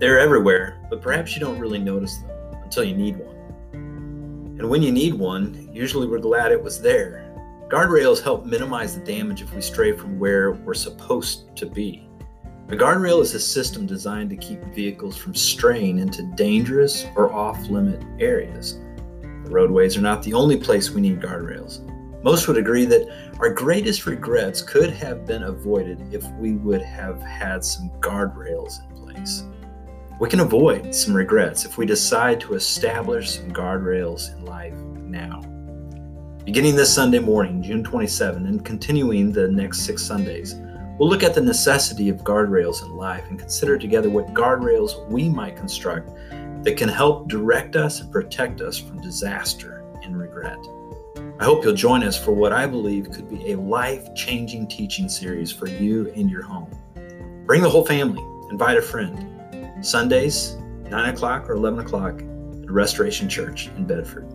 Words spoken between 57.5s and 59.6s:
the whole family, invite a friend.